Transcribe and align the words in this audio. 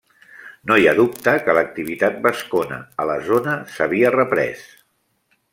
No 0.71 0.77
hi 0.83 0.87
ha 0.91 0.95
dubte 0.99 1.33
que 1.49 1.55
l'activitat 1.57 2.17
vascona 2.25 2.81
a 3.05 3.07
la 3.13 3.21
zona 3.31 3.57
s'havia 3.77 4.17
reprès. 4.21 4.69